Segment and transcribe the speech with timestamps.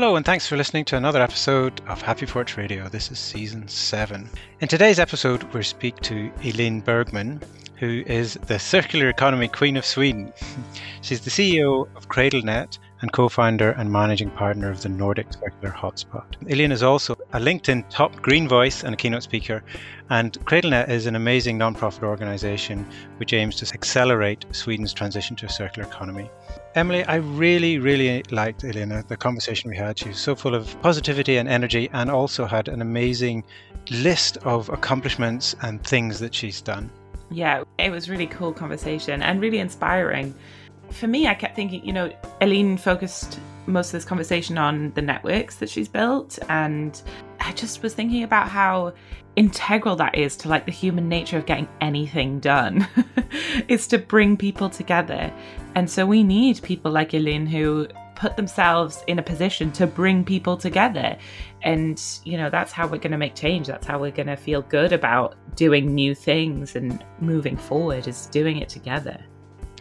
[0.00, 2.88] Hello, and thanks for listening to another episode of Happy Porch Radio.
[2.88, 4.30] This is season seven.
[4.60, 7.42] In today's episode, we speak to Elin Bergman,
[7.80, 10.32] who is the circular economy queen of Sweden.
[11.02, 15.74] She's the CEO of CradleNet and co founder and managing partner of the Nordic Circular
[15.74, 16.36] Hotspot.
[16.48, 19.64] Elin is also a LinkedIn top green voice and a keynote speaker.
[20.10, 25.50] And CradleNet is an amazing non-profit organization which aims to accelerate Sweden's transition to a
[25.50, 26.30] circular economy.
[26.74, 29.98] Emily, I really, really liked Elena, the conversation we had.
[29.98, 33.44] She was so full of positivity and energy and also had an amazing
[33.90, 36.90] list of accomplishments and things that she's done.
[37.30, 40.34] Yeah, it was really cool conversation and really inspiring
[40.90, 42.12] for me, I kept thinking, you know,
[42.42, 46.38] Eileen focused most of this conversation on the networks that she's built.
[46.48, 47.00] And
[47.40, 48.94] I just was thinking about how
[49.36, 52.88] integral that is to like the human nature of getting anything done
[53.68, 55.32] is to bring people together.
[55.74, 60.24] And so we need people like Eileen who put themselves in a position to bring
[60.24, 61.16] people together.
[61.62, 63.68] And, you know, that's how we're going to make change.
[63.68, 68.26] That's how we're going to feel good about doing new things and moving forward, is
[68.26, 69.18] doing it together.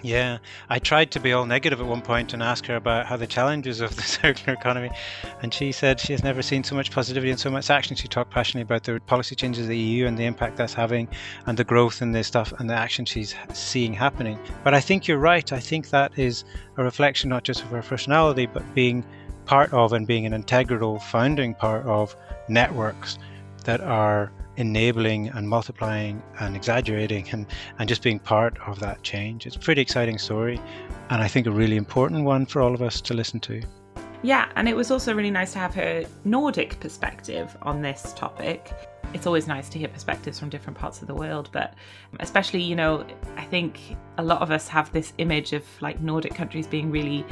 [0.03, 0.37] Yeah,
[0.69, 3.25] I tried to be all negative at one point and ask her about how the
[3.25, 4.91] challenges of the circular economy,
[5.41, 7.95] and she said she has never seen so much positivity and so much action.
[7.95, 11.07] She talked passionately about the policy changes of the EU and the impact that's having,
[11.45, 14.39] and the growth in the stuff and the action she's seeing happening.
[14.63, 15.51] But I think you're right.
[15.51, 16.43] I think that is
[16.77, 19.03] a reflection not just of her personality, but being
[19.45, 22.15] part of and being an integral founding part of
[22.49, 23.17] networks
[23.63, 27.45] that are enabling and multiplying and exaggerating and,
[27.79, 29.45] and just being part of that change.
[29.45, 30.59] It's a pretty exciting story
[31.09, 33.61] and I think a really important one for all of us to listen to.
[34.23, 38.73] Yeah, and it was also really nice to have her Nordic perspective on this topic.
[39.13, 41.75] It's always nice to hear perspectives from different parts of the world, but
[42.19, 43.05] especially, you know,
[43.37, 43.79] I think
[44.17, 47.25] a lot of us have this image of like Nordic countries being really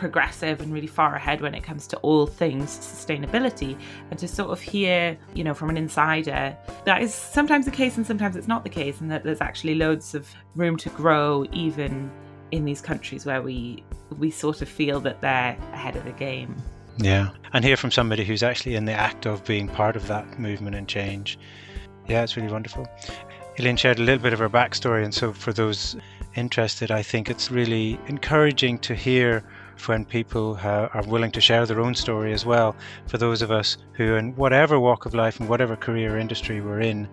[0.00, 3.76] progressive and really far ahead when it comes to all things sustainability.
[4.10, 6.56] And to sort of hear you know from an insider
[6.86, 9.74] that is sometimes the case and sometimes it's not the case and that there's actually
[9.74, 12.10] loads of room to grow even
[12.50, 13.84] in these countries where we
[14.18, 16.56] we sort of feel that they're ahead of the game.
[16.96, 17.30] Yeah.
[17.52, 20.76] And hear from somebody who's actually in the act of being part of that movement
[20.76, 21.38] and change.
[22.08, 22.88] Yeah it's really wonderful.
[23.58, 25.94] Elaine shared a little bit of her backstory and so for those
[26.36, 29.44] interested I think it's really encouraging to hear
[29.88, 32.74] when people are willing to share their own story as well.
[33.06, 36.80] For those of us who, in whatever walk of life and whatever career industry we're
[36.80, 37.08] in,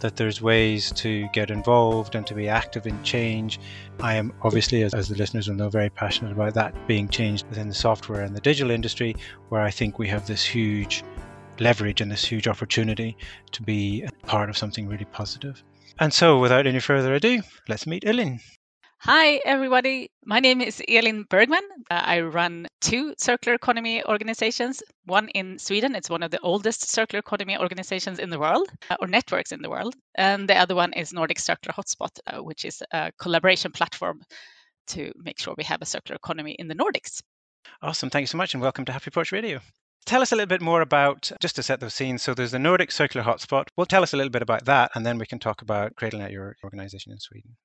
[0.00, 3.60] that there's ways to get involved and to be active in change.
[4.00, 7.46] I am obviously, as, as the listeners will know, very passionate about that being changed
[7.48, 9.14] within the software and the digital industry,
[9.48, 11.04] where I think we have this huge
[11.60, 13.16] leverage and this huge opportunity
[13.52, 15.62] to be part of something really positive.
[15.98, 18.40] And so, without any further ado, let's meet Elin.
[19.04, 20.12] Hi, everybody.
[20.24, 21.64] My name is Elin Bergman.
[21.90, 24.80] Uh, I run two circular economy organizations.
[25.06, 28.98] One in Sweden, it's one of the oldest circular economy organizations in the world, uh,
[29.00, 29.96] or networks in the world.
[30.14, 34.22] And the other one is Nordic Circular Hotspot, uh, which is a collaboration platform
[34.90, 37.22] to make sure we have a circular economy in the Nordics.
[37.82, 38.08] Awesome.
[38.08, 39.58] Thank you so much, and welcome to Happy Porch Radio.
[40.06, 42.18] Tell us a little bit more about, just to set the scene.
[42.18, 43.66] So there's the Nordic Circular Hotspot.
[43.76, 46.30] Well, tell us a little bit about that, and then we can talk about CradleNet,
[46.30, 47.56] your organization in Sweden.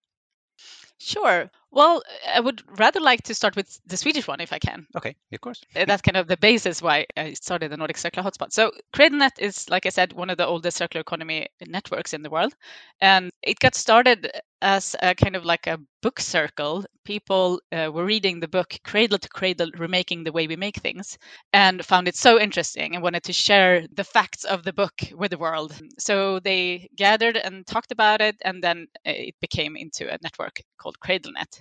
[1.00, 1.50] Sure.
[1.70, 4.88] Well, I would rather like to start with the Swedish one if I can.
[4.96, 5.62] Okay, of course.
[5.76, 8.52] Uh, that's kind of the basis why I started the Nordic Circular Hotspot.
[8.52, 12.30] So, CradleNet is, like I said, one of the oldest circular economy networks in the
[12.30, 12.56] world.
[13.02, 16.86] And it got started as a kind of like a book circle.
[17.04, 21.18] People uh, were reading the book Cradle to Cradle Remaking the Way We Make Things
[21.54, 25.32] and found it so interesting and wanted to share the facts of the book with
[25.32, 25.80] the world.
[26.00, 30.62] So they gathered and talked about it, and then uh, it became into a network
[30.78, 31.57] called CradleNet.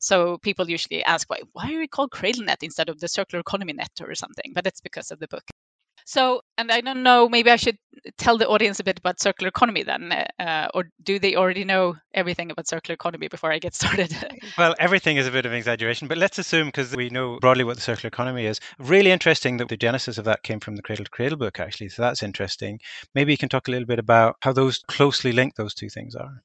[0.00, 3.72] So people usually ask why why are we called CradleNet instead of the Circular Economy
[3.72, 4.52] Net or something?
[4.54, 5.44] But it's because of the book.
[6.04, 7.78] So, and I don't know, maybe I should
[8.18, 11.96] tell the audience a bit about circular economy then, uh, or do they already know
[12.12, 14.14] everything about circular economy before I get started?
[14.58, 17.64] well, everything is a bit of an exaggeration, but let's assume because we know broadly
[17.64, 18.60] what the circular economy is.
[18.78, 21.88] Really interesting that the genesis of that came from the Cradle to Cradle book, actually.
[21.88, 22.80] So that's interesting.
[23.14, 26.14] Maybe you can talk a little bit about how those closely linked those two things
[26.14, 26.42] are.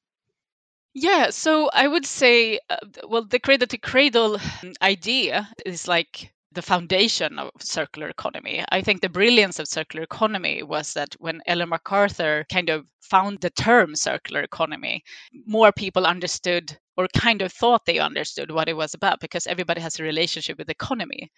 [1.01, 4.37] Yeah, so I would say, uh, well, the cradle to cradle
[4.81, 8.65] idea is like the foundation of circular economy.
[8.69, 13.39] I think the brilliance of circular economy was that when Ellen MacArthur kind of found
[13.39, 15.03] the term circular economy,
[15.45, 19.79] more people understood or kind of thought they understood what it was about because everybody
[19.81, 21.31] has a relationship with economy.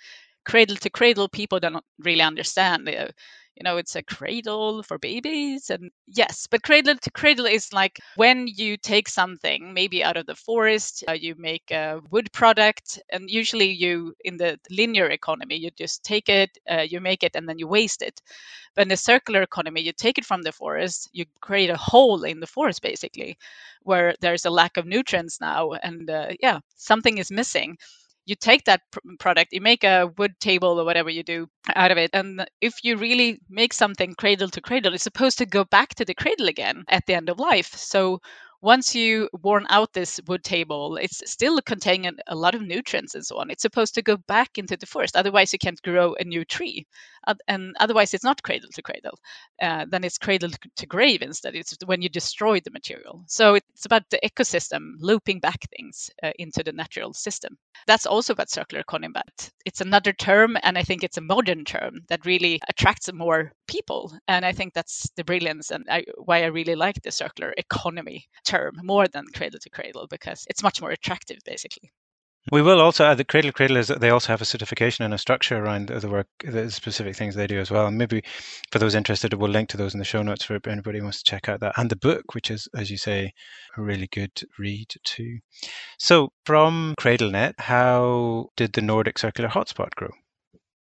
[0.45, 2.89] Cradle to cradle, people don't really understand.
[3.61, 7.99] You know it's a cradle for babies and yes but cradle to cradle is like
[8.15, 12.97] when you take something maybe out of the forest uh, you make a wood product
[13.11, 17.35] and usually you in the linear economy you just take it uh, you make it
[17.35, 18.19] and then you waste it.
[18.75, 22.23] But in the circular economy you take it from the forest you create a hole
[22.23, 23.37] in the forest basically
[23.83, 27.77] where there's a lack of nutrients now and uh, yeah something is missing
[28.25, 31.91] you take that pr- product, you make a wood table or whatever you do out
[31.91, 32.11] of it.
[32.13, 36.05] And if you really make something cradle to cradle, it's supposed to go back to
[36.05, 37.73] the cradle again at the end of life.
[37.75, 38.21] So
[38.61, 43.25] once you worn out this wood table, it's still containing a lot of nutrients and
[43.25, 43.49] so on.
[43.49, 45.15] It's supposed to go back into the forest.
[45.15, 46.85] Otherwise, you can't grow a new tree.
[47.47, 49.17] and otherwise, it's not cradle to cradle.
[49.61, 51.55] Uh, then it's cradle to grave instead.
[51.55, 53.23] It's when you destroy the material.
[53.27, 57.57] So it's about the ecosystem looping back things uh, into the natural system.
[57.87, 61.65] That's also about circular economy, but it's another term, and I think it's a modern
[61.65, 64.11] term that really attracts more people.
[64.27, 68.27] And I think that's the brilliance and I, why I really like the circular economy
[68.51, 71.91] term more than cradle to cradle because it's much more attractive, basically.
[72.51, 75.19] We will also add that Cradle Cradle is they also have a certification and a
[75.19, 77.85] structure around the work, the specific things they do as well.
[77.85, 78.23] And maybe
[78.71, 81.21] for those interested, we'll link to those in the show notes for anybody who wants
[81.21, 83.31] to check out that and the book, which is, as you say,
[83.77, 85.37] a really good read too.
[85.99, 90.09] So from CradleNet, how did the Nordic Circular Hotspot grow?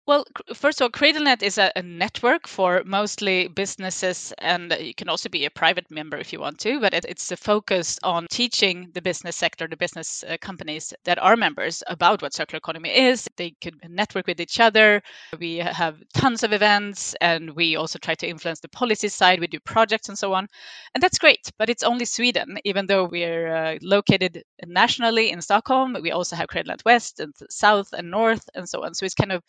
[0.09, 0.25] Well,
[0.55, 5.29] first of all, CradleNet is a, a, network for mostly businesses, and you can also
[5.29, 6.81] be a private member if you want to.
[6.81, 11.37] But it, it's focus on teaching the business sector, the business uh, companies that are
[11.37, 13.29] members about what circular economy is.
[13.37, 15.03] They could network with each other.
[15.39, 19.41] We have tons of events, and we also try to influence the policy side.
[19.41, 20.49] We do projects and so on,
[20.95, 21.53] and that's great.
[21.59, 25.99] But it's only Sweden, even though we're uh, located nationally in Stockholm.
[26.01, 28.95] We also have CradleNet West and South and North and so on.
[28.95, 29.43] So it's kind of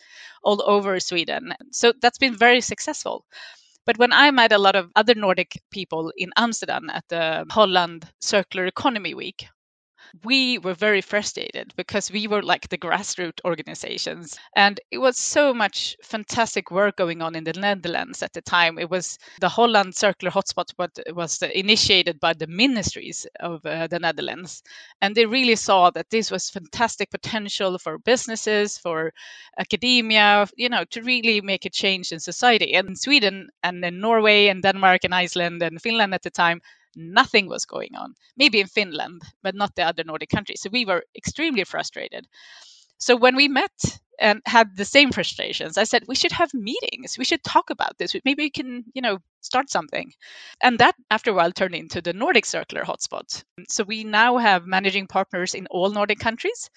[0.50, 1.54] all over Sweden.
[1.72, 3.24] So that's been very successful.
[3.86, 8.10] But when I met a lot of other Nordic people in Amsterdam at the Holland
[8.20, 9.46] Circular Economy Week,
[10.24, 14.38] we were very frustrated because we were like the grassroots organizations.
[14.56, 18.80] And it was so much fantastic work going on in the Netherlands at the time.
[18.80, 24.00] It was the Holland Circular Hotspot, but was initiated by the ministries of uh, the
[24.00, 24.64] Netherlands.
[25.02, 29.14] And they really saw that this was fantastic potential for businesses, for
[29.58, 32.74] academia, you know, to really make a change in society.
[32.74, 36.62] And in Sweden and in Norway and Denmark and Iceland and Finland at the time,
[37.00, 38.14] nothing was going on.
[38.38, 40.62] Maybe in Finland, but not the other Nordic countries.
[40.62, 42.28] So we were extremely frustrated.
[43.00, 43.72] So when we met
[44.20, 47.18] and had the same frustrations, I said we should have meetings.
[47.18, 48.14] We should talk about this.
[48.26, 50.12] Maybe we can, you know, start something.
[50.62, 53.44] And that after a while turned into the Nordic Circular Hotspot.
[53.70, 56.70] So we now have managing partners in all Nordic countries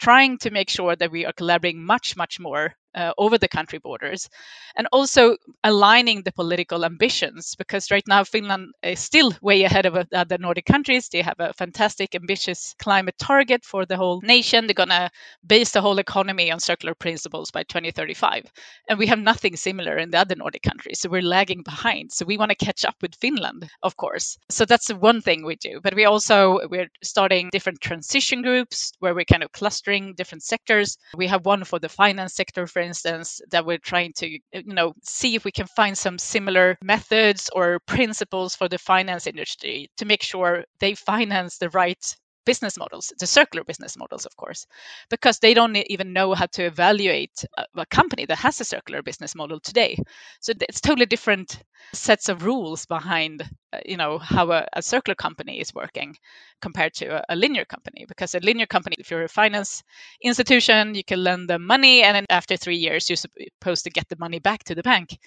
[0.00, 3.78] trying to make sure that we are collaborating much, much more uh, over the country
[3.78, 4.28] borders
[4.76, 9.96] and also aligning the political ambitions because right now Finland is still way ahead of
[10.12, 11.08] other Nordic countries.
[11.08, 14.66] They have a fantastic, ambitious climate target for the whole nation.
[14.66, 15.10] They're going to
[15.46, 18.50] base the whole economy on circular principles by 2035.
[18.88, 21.00] And we have nothing similar in the other Nordic countries.
[21.00, 22.12] So we're lagging behind.
[22.12, 24.38] So we want to catch up with Finland, of course.
[24.50, 25.80] So that's one thing we do.
[25.82, 30.98] But we also, we're starting different transition groups where we're kind of clustering different sectors.
[31.16, 34.74] We have one for the finance sector, for instance, that we're trying to, eh, you
[34.74, 39.90] know, see if we can find some similar methods or principles for the finance industry
[39.98, 42.04] to make sure they finance the right
[42.48, 44.66] business models, the circular business models, of course,
[45.10, 49.02] because they don't even know how to evaluate a, a, company that has a circular
[49.02, 49.98] business model today.
[50.40, 51.62] So it's totally different
[51.92, 53.42] sets of rules behind,
[53.74, 56.16] uh, you know, how a, a, circular company is working
[56.62, 58.06] compared to a, a, linear company.
[58.08, 59.82] Because a linear company, if you're a finance
[60.22, 64.08] institution, you can lend them money, and then after three years, you're supposed to get
[64.08, 65.18] the money back to the bank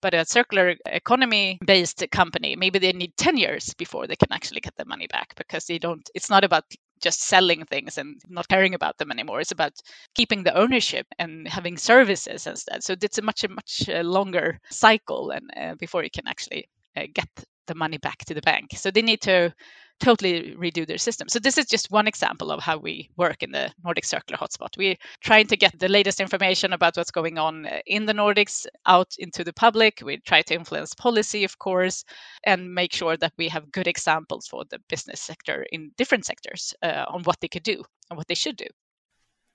[0.00, 4.60] but a circular economy based company maybe they need 10 years before they can actually
[4.60, 6.64] get the money back because they don't it's not about
[7.00, 9.40] just selling things and not caring about them anymore.
[9.40, 9.72] It's about
[10.14, 14.58] keeping the ownership and having services instead so it's a much a much uh, longer
[14.70, 17.28] cycle and uh, before you can actually uh, get
[17.66, 18.70] the money back to the bank.
[18.74, 19.54] So they need to
[20.00, 21.28] totally redo their system.
[21.28, 24.76] So this is just one example of how we work in the Nordic Circular Hotspot.
[24.76, 28.66] We're trying to get the latest information about what's going on uh, in the Nordics
[28.86, 30.00] out into the public.
[30.04, 32.04] We try to influence policy, of course,
[32.44, 36.74] and make sure that we have good examples for the business sector in different sectors
[36.82, 38.66] uh, on what they could do and what they should do.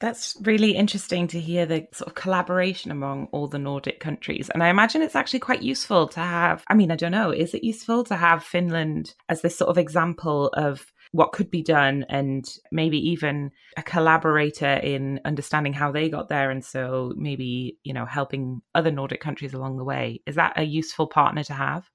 [0.04, 4.50] That's really interesting to hear the sort of collaboration among all the Nordic countries.
[4.50, 7.54] And I imagine it's actually quite useful to have, I mean, I don't know, is
[7.54, 12.06] it useful to have Finland as this sort of example of what could be done
[12.10, 17.94] and maybe even a collaborator in understanding how they got there and so maybe you
[17.94, 20.20] know helping other nordic countries along the way?
[20.26, 21.90] Is that a useful partner to have?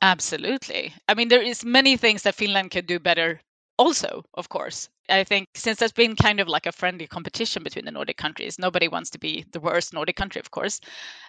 [0.00, 0.94] Absolutely.
[1.06, 3.42] I mean there is many things that finland could do better
[3.78, 7.84] also of course i think since there's been kind of like a friendly competition between
[7.84, 10.80] the nordic countries nobody wants to be the worst nordic country of course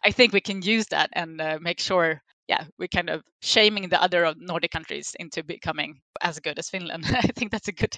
[0.04, 3.90] i think we can use that and uh, make sure yeah, we're kind of shaming
[3.90, 7.06] the other Nordic countries into becoming as good as Finland.
[7.08, 7.96] I think that's a good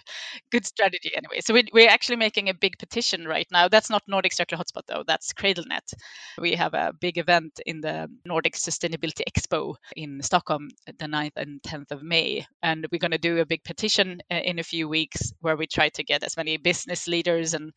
[0.52, 1.40] good strategy anyway.
[1.40, 3.70] So we, we're actually making a big petition right now.
[3.70, 5.04] That's not Nordic Circular Hotspot though.
[5.08, 5.94] That's CradleNet.
[6.38, 11.62] We have a big event in the Nordic Sustainability Expo in Stockholm the 9th and
[11.62, 12.46] 10th of May.
[12.62, 15.66] And we're going to do a big petition uh, in a few weeks where we
[15.66, 17.72] try to get as many business leaders and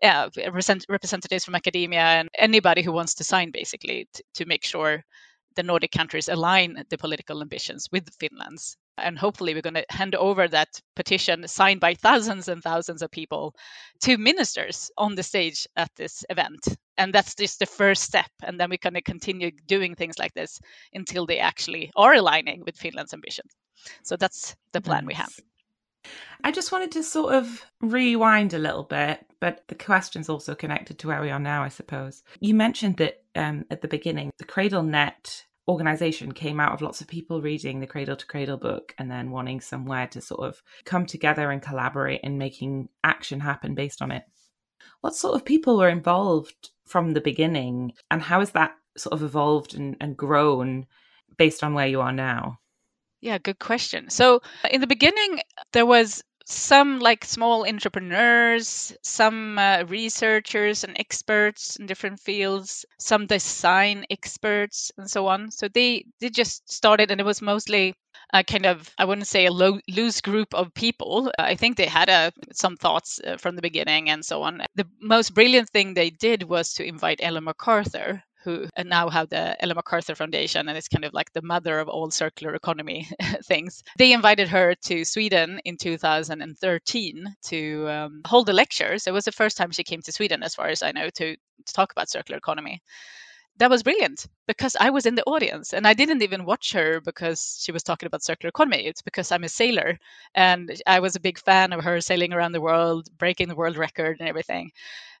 [0.00, 0.28] yeah,
[0.88, 5.02] representatives from academia and anybody who wants to sign basically to, to make sure
[5.56, 8.76] the Nordic countries align the political ambitions with Finland's.
[8.96, 13.10] And hopefully, we're going to hand over that petition signed by thousands and thousands of
[13.10, 13.54] people
[14.02, 16.60] to ministers on the stage at this event.
[16.96, 18.30] And that's just the first step.
[18.42, 20.60] And then we're going to continue doing things like this
[20.92, 23.50] until they actually are aligning with Finland's ambitions.
[24.04, 25.34] So that's the plan we have.
[26.42, 30.98] I just wanted to sort of rewind a little bit, but the question's also connected
[30.98, 32.22] to where we are now, I suppose.
[32.40, 37.08] You mentioned that um, at the beginning, the CradleNet organization came out of lots of
[37.08, 41.06] people reading the Cradle to Cradle book and then wanting somewhere to sort of come
[41.06, 44.24] together and collaborate and making action happen based on it.
[45.00, 49.22] What sort of people were involved from the beginning, and how has that sort of
[49.22, 50.86] evolved and, and grown
[51.38, 52.58] based on where you are now?
[53.24, 54.08] Yeah, good question.
[54.10, 54.40] So,
[54.70, 55.40] in the beginning,
[55.72, 63.26] there was some like small entrepreneurs, some uh, researchers and experts in different fields, some
[63.26, 65.50] design experts, and so on.
[65.50, 67.94] So they they just started, and it was mostly
[68.32, 71.32] a kind of I wouldn't say a low, loose group of people.
[71.38, 74.62] I think they had uh, some thoughts uh, from the beginning and so on.
[74.76, 79.62] The most brilliant thing they did was to invite Ellen MacArthur, who now have the
[79.62, 83.08] Ellen MacArthur Foundation, and it's kind of like the mother of all circular economy
[83.44, 83.82] things.
[83.98, 88.98] They invited her to Sweden in 2013 to um, hold a lecture.
[88.98, 91.08] So it was the first time she came to Sweden, as far as I know,
[91.10, 92.80] to, to talk about circular economy
[93.58, 97.00] that was brilliant because I was in the audience and I didn't even watch her
[97.00, 98.86] because she was talking about circular economy.
[98.86, 99.98] It's because I'm a sailor
[100.34, 103.76] and I was a big fan of her sailing around the world, breaking the world
[103.76, 104.72] record and everything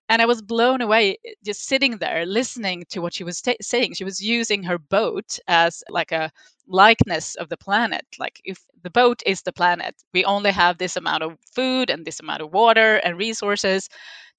[0.08, 3.56] and I was blown away eh, just sitting there listening to what she was t-
[3.60, 3.94] saying.
[3.94, 6.30] She was using her boat as like a
[6.68, 8.04] likeness of the planet.
[8.18, 12.04] Like if the boat is the planet, we only have this amount of food and
[12.04, 13.88] this amount of water and resources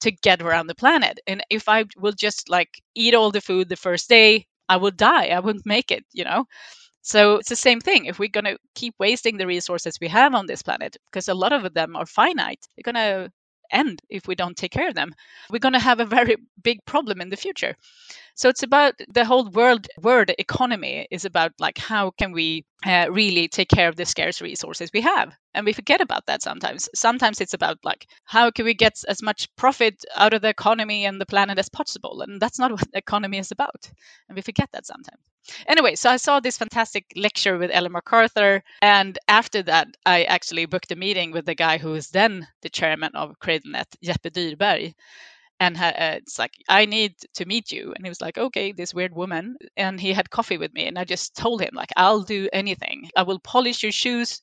[0.02, 1.20] to get around the planet.
[1.28, 4.92] And if I will just like eat all the food the first day, I will
[4.92, 5.28] die.
[5.28, 6.46] I wouldn't make it, you know.
[7.02, 8.06] So it's the same thing.
[8.06, 11.34] If we're going to keep wasting the resources we have on this planet, because a
[11.36, 13.32] lot of them are finite, they're going to
[13.72, 15.14] end if we don't take care of them.
[15.50, 17.76] We're going to have a very big problem in the future.
[18.36, 23.08] So it's about the whole world word economy is about like how can we uh,
[23.10, 25.34] really take care of the scarce resources we have?
[25.54, 26.90] And we forget about that sometimes.
[26.94, 31.06] Sometimes it's about like how can we get as much profit out of the economy
[31.06, 32.22] and the planet as possible?
[32.22, 33.90] And that's not what the economy is about.
[34.28, 35.22] And we forget that sometimes.
[35.68, 38.64] Anyway so i saw this fantastic lecture with ellen macarthur.
[38.82, 42.70] And after that i actually booked a meeting with the guy who was then the
[42.70, 44.94] chairman of cradlenet jeppe dyrberg
[45.60, 47.94] and ha- uh, it's like i need to meet you.
[47.96, 50.98] And he was like okay this weird woman and he had coffee with me and
[51.00, 53.10] i just told him like i'll do anything.
[53.16, 54.42] I will polish your shoes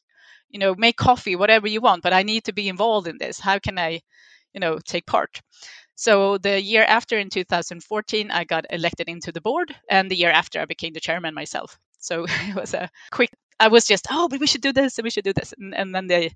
[0.51, 3.39] you know make coffee whatever you want but i need to be involved in this.
[3.41, 4.01] How can i
[4.55, 5.41] you know take part?
[5.97, 10.31] So the year after in 2014 i got elected into the board and the year
[10.31, 11.79] after i became the chairman myself.
[12.01, 15.05] So it was a quick i was just oh but we should do this and
[15.05, 15.55] we should do this.
[15.59, 16.33] And, and then they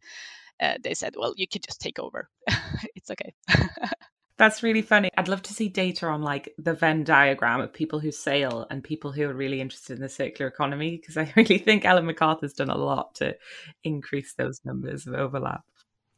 [0.61, 2.29] uh, they said well you could just take over.
[2.97, 3.35] It's okay
[4.39, 5.09] That's really funny.
[5.17, 8.85] I'd love to see data on like the Venn diagram of people who sail and
[8.85, 12.53] people who are really interested in the circular economy because I really think Ellen MacArthur's
[12.53, 13.37] done a lot to
[13.83, 15.63] increase those numbers of overlap.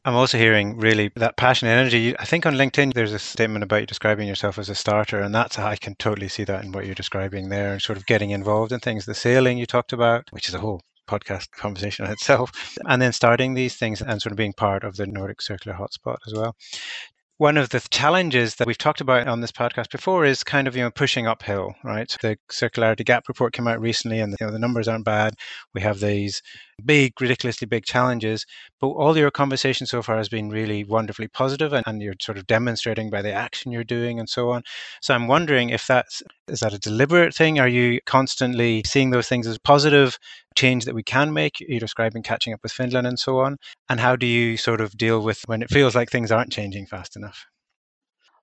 [0.05, 2.17] I'm also hearing really that passion and energy.
[2.17, 5.35] I think on LinkedIn there's a statement about you describing yourself as a starter, and
[5.35, 8.29] that's I can totally see that in what you're describing there, and sort of getting
[8.29, 9.05] involved in things.
[9.05, 13.11] The sailing you talked about, which is a whole podcast conversation in itself, and then
[13.11, 16.55] starting these things and sort of being part of the Nordic Circular Hotspot as well
[17.39, 20.75] one of the challenges that we've talked about on this podcast before is kind of
[20.75, 22.15] you know pushing uphill right?
[22.21, 25.33] The circularity gap report came out recently and you know the numbers aren't bad.
[25.73, 26.41] We have these
[26.79, 28.45] big, ridiculously big challenges.
[28.79, 32.37] But all your conversation so far has been really wonderfully positive and, and you're sort
[32.37, 34.63] of demonstrating by the action you're doing and so on.
[35.01, 37.59] So I'm wondering if that's is that a deliberate thing?
[37.59, 40.17] Are you constantly seeing those things as positive
[40.55, 41.59] change that we can make?
[41.59, 43.57] You're describing catching up with Finland and so on.
[43.89, 46.87] And how do you sort of deal with when it feels like things aren't changing
[46.87, 47.45] fast enough?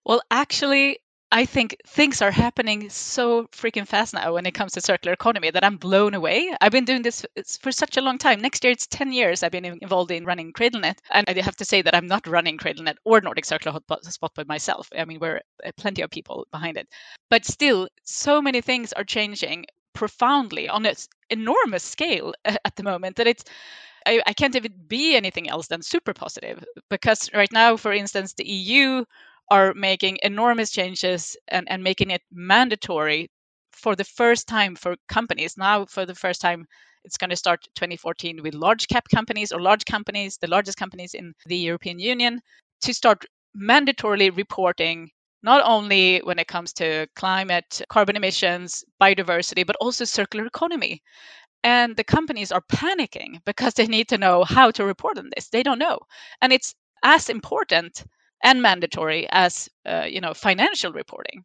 [0.04, 1.00] Well, actually,
[1.32, 5.50] I think things are happening so freaking fast now when it comes to circular economy
[5.50, 6.54] that I'm blown away.
[6.60, 7.26] I've been doing this
[7.60, 8.40] for such a long time.
[8.40, 10.98] Next year, it's 10 years I've been involved in running CradleNet.
[11.10, 14.44] And I have to say that I'm not running CradleNet or Nordic Circular Hotspot by
[14.44, 14.88] myself.
[14.96, 16.88] I mean, we're uh, plenty of people behind it.
[17.28, 20.94] But still, so many things are changing profoundly on an
[21.30, 23.44] enormous scale at the moment that it's
[24.06, 28.34] I, I, can't even be anything else than super positive because right now, for instance,
[28.34, 29.04] the EU
[29.50, 33.30] are making enormous changes and, and making it mandatory
[33.72, 35.56] for the first time for companies.
[35.56, 36.66] Now, for the first time,
[37.04, 41.14] it's going to start 2014 with large cap companies or large companies, the largest companies
[41.14, 42.40] in the European Union,
[42.82, 43.24] to start
[43.56, 45.10] mandatorily reporting
[45.42, 51.02] not only when it comes to climate, carbon emissions, biodiversity, but also circular economy.
[51.62, 55.48] And the companies are panicking because they need to know how to report on this.
[55.48, 56.00] They don't know.
[56.40, 58.04] And it's as important
[58.42, 61.44] and mandatory as uh, you know financial reporting.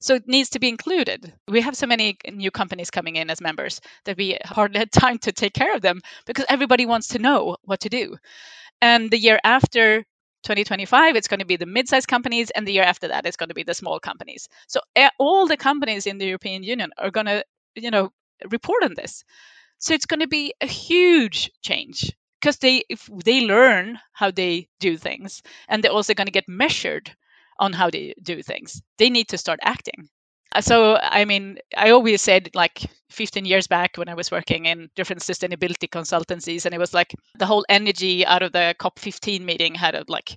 [0.00, 1.32] So it needs to be included.
[1.48, 5.18] We have so many new companies coming in as members that we hardly had time
[5.18, 8.16] to take care of them because everybody wants to know what to do.
[8.82, 10.04] And the year after
[10.44, 13.48] 2025 it's going to be the mid-sized companies and the year after that it's going
[13.48, 14.46] to be the small companies.
[14.68, 14.80] So
[15.18, 18.10] all the companies in the european union are going to you know
[18.50, 19.24] report on this.
[19.78, 22.12] So it's going to be a huge change
[22.44, 26.46] because they if they learn how they do things and they're also going to get
[26.46, 27.10] measured
[27.58, 30.08] on how they do things they need to start acting.
[30.54, 34.66] Uh, so i mean i always said like 15 years back when i was working
[34.66, 38.98] in different sustainability consultancies and it was like the whole energy out of the cop
[38.98, 40.36] 15 meeting had a, like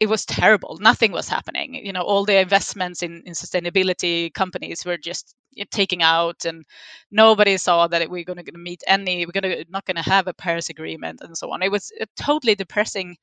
[0.00, 0.78] it was terrible.
[0.80, 1.74] Nothing was happening.
[1.74, 5.34] You know all the investments in, in sustainability companies were just
[5.70, 6.64] taking out and
[7.10, 10.26] nobody saw that we're going to meet any we're going to not going to have
[10.26, 11.62] a paris agreement and so on.
[11.62, 13.16] It was a totally depressing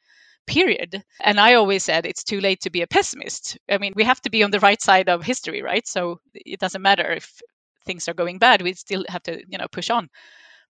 [0.45, 3.57] period and i always said it's too late to be a pessimist.
[3.69, 5.87] I mean we have to be on the right side of history right?
[5.87, 7.41] So it doesn't matter if
[7.85, 10.09] things are going bad we still have to you know push on.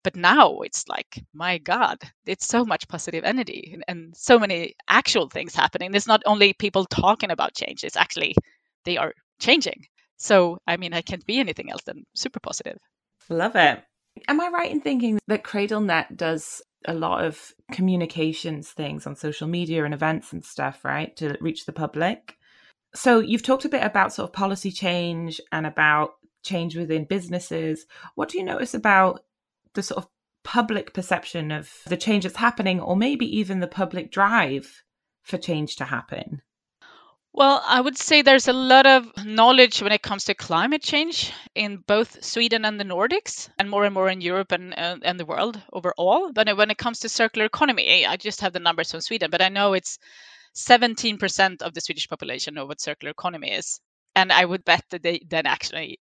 [0.03, 4.75] But now it's like my god it's so much positive energy and, and so many
[4.87, 5.93] actual things happening.
[5.93, 8.35] It's not only people talking about change it's actually
[8.85, 9.85] they are changing
[10.17, 12.77] so, I mean, I can't be anything else than super positive.
[13.29, 13.83] Love it.
[14.27, 19.47] Am I right in thinking that CradleNet does a lot of communications things on social
[19.47, 22.35] media and events and stuff, right, to reach the public?
[22.95, 26.11] So, you've talked a bit about sort of policy change and about
[26.43, 27.85] change within businesses.
[28.15, 29.21] What do you notice about
[29.73, 30.09] the sort of
[30.43, 34.83] public perception of the change that's happening, or maybe even the public drive
[35.23, 36.41] for change to happen?
[37.37, 41.31] Well, I would say there's a lot of knowledge when it comes to climate change
[41.55, 45.17] in both Sweden and the Nordics, and more and more in Europe and, uh, and
[45.19, 46.33] the world overall.
[46.33, 49.41] But when it comes to circular economy, I just have the numbers from Sweden, but
[49.41, 49.99] I know it's
[50.53, 53.79] 17% of the Swedish population know what circular economy is.
[54.15, 55.99] And I would bet that they then actually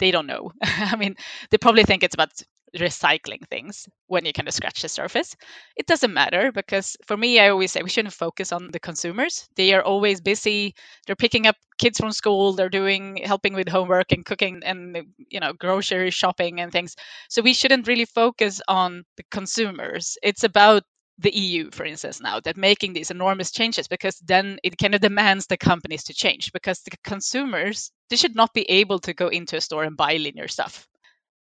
[0.00, 0.52] they don't know.
[0.62, 1.16] I mean,
[1.50, 2.32] they probably think it's about
[2.76, 5.34] recycling things when you kind of scratch the surface.
[5.76, 9.48] It doesn't matter because for me, I always say we shouldn't focus on the consumers.
[9.56, 10.74] They are always busy.
[11.06, 12.52] They're picking up kids from school.
[12.52, 14.96] They're doing helping with homework and cooking and
[15.30, 16.96] you know grocery shopping and things.
[17.28, 20.16] So we shouldn't really focus on the consumers.
[20.22, 20.82] It's about
[21.18, 25.00] the EU, for instance, now that making these enormous changes because then it kind of
[25.00, 29.28] demands the companies to change because the consumers they should not be able to go
[29.28, 30.88] into a store and buy linear stuff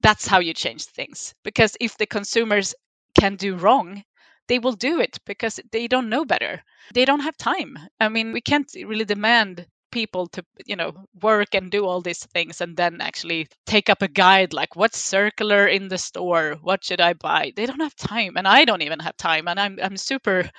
[0.06, 1.34] that's how you change things.
[1.44, 2.76] Because if the consumers
[3.20, 4.04] can do wrong
[4.48, 6.62] they will do it because they don't know better.
[6.94, 7.78] They don't have time.
[8.00, 10.91] I mean we can't really demand people to you know
[11.22, 15.00] work and do all these things and then actually take up a guide like what's
[15.00, 16.58] circular in the store?
[16.62, 17.54] What should i buy?
[17.56, 20.50] They don't have time and i don't even have time and i'm i'm super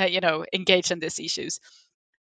[0.00, 1.60] uh, you know engaged in these issues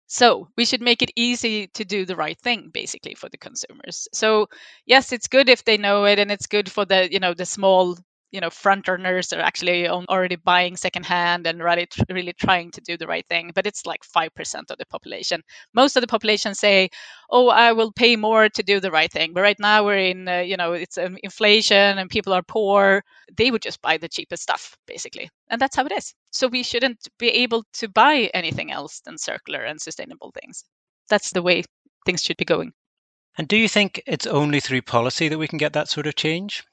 [0.07, 4.07] so we should make it easy to do the right thing, basically, for the consumers.
[4.13, 4.47] So
[4.85, 7.45] yes, it's good if they know it, and it's good for the you know the
[7.45, 7.97] small
[8.33, 12.97] you know front runners are actually already buying secondhand and really really trying to do
[12.97, 15.41] the right thing but it's like 5% of the population.
[15.73, 16.89] Most of the population say
[17.29, 19.33] oh i will pay more to do the right thing.
[19.33, 23.03] But right now we're in uh, you know it's um, inflation and people are poor.
[23.37, 25.29] They would just buy the cheapest stuff basically.
[25.49, 26.13] And that's how it is.
[26.31, 30.63] So we shouldn't be able to buy anything else than circular and sustainable things.
[31.07, 31.63] That's the way
[32.05, 32.73] things should be going.
[33.37, 36.15] And do you think it's only through policy that we can get that sort of
[36.15, 36.63] change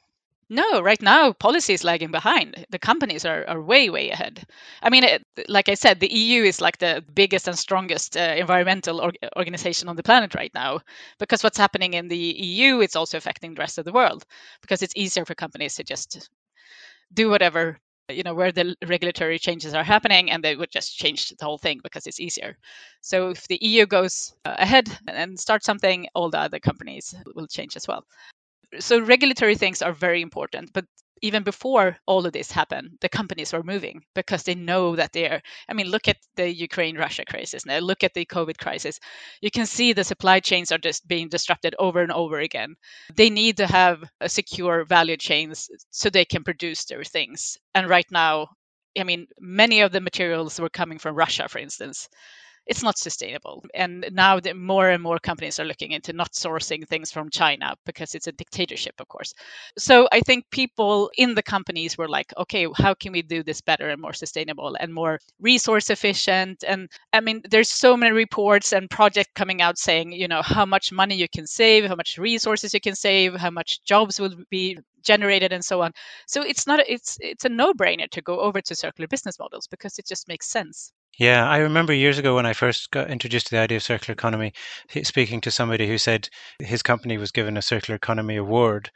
[0.50, 2.66] No, right now policy is lagging behind.
[2.70, 4.44] The companies are, are way, way ahead.
[4.82, 8.34] I mean, it, like I said, the EU is like the biggest and strongest uh,
[8.36, 10.80] environmental or- organization on the planet right now.
[11.18, 14.24] Because what's happening in the EU, it's also affecting the rest of the world.
[14.60, 16.28] Because it's easier for companies to just
[17.14, 17.78] do whatever
[18.10, 21.58] you know where the regulatory changes are happening and they would just change the whole
[21.58, 22.58] thing because it's easier
[23.02, 27.46] so if the eu goes uh, ahead and starts something all the other companies will
[27.46, 28.04] change as well
[28.78, 30.84] so regulatory things are very important but
[31.22, 35.42] even before all of this happened the companies were moving because they know that they're
[35.68, 38.98] i mean look at the ukraine russia crisis now look at the covid crisis.
[39.40, 42.74] You can see the supply chains are just being disrupted over and over again.
[43.16, 47.58] They need to have a secure value chains so they can produce their things.
[47.74, 48.48] And right now
[48.98, 52.08] i mean many of the materials were coming from russia for instance
[52.70, 53.64] it's not sustainable.
[53.74, 57.74] And now the more and more companies are looking into not sourcing things from China
[57.84, 59.34] because it's a dictatorship, of course.
[59.76, 63.60] So I think people in the companies were like, okay, how can we do this
[63.60, 66.62] better and more sustainable and more resource efficient?
[66.66, 70.64] And I mean, there's so many reports and projects coming out saying, you know, how
[70.64, 74.36] much money you can save, how much resources you can save, how much jobs will
[74.48, 75.90] be generated and so on
[76.26, 79.98] so it's not it's it's a no-brainer to go over to circular business models because
[79.98, 83.50] it just makes sense yeah, I remember years ago when I first got introduced to
[83.50, 84.52] the idea of circular economy,
[85.02, 88.90] speaking to somebody who said his company was given a circular economy award,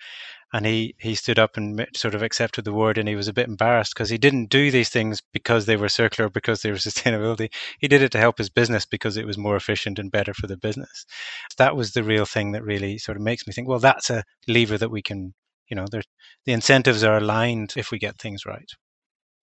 [0.53, 3.33] and he he stood up and sort of accepted the award, and he was a
[3.35, 6.77] bit embarrassed because he didn't do these things because they were circular, because they were
[6.88, 7.50] sustainability.
[7.81, 10.46] He did it to help his business because it was more efficient and better for
[10.46, 11.07] the business.
[11.59, 14.24] That was the real thing that really sort of makes me think, well, that's a
[14.48, 15.35] lever that we can,
[15.68, 16.03] you know, the
[16.53, 18.70] incentives are aligned if we get things right.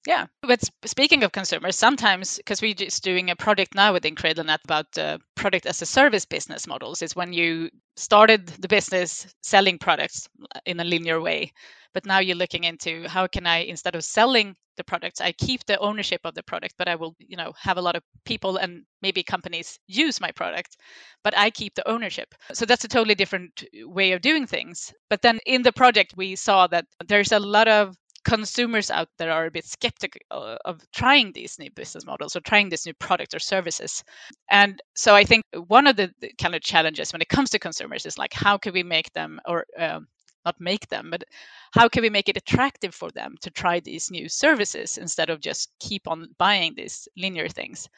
[0.08, 4.64] Yeah, but speaking of consumers, sometimes because we're just doing a project now within CradleNet
[4.64, 9.78] about uh, product as a service business models, is when you started the business selling
[9.78, 10.28] products
[10.66, 11.52] in a linear way,
[11.94, 15.66] but now you're looking into how can I instead of selling the products, I keep
[15.66, 18.58] the ownership of the product, but I will, you know, have a lot of people
[18.58, 20.78] and maybe companies use my product,
[21.24, 22.34] but I keep the ownership.
[22.54, 24.94] So that's a totally different way of doing things.
[25.10, 29.32] But then in the project, we saw that there's a lot of consumers out there
[29.32, 32.94] are a bit skeptical uh, of trying these new business models or trying this new
[32.94, 34.04] product or services.
[34.50, 38.06] And so i think one of the, kind of challenges when it comes to consumers
[38.06, 40.08] is like how can we make them or um,
[40.46, 41.24] not make them but
[41.72, 45.40] how can we make it attractive for them to try these new services instead of
[45.40, 47.90] just keep on buying these linear things?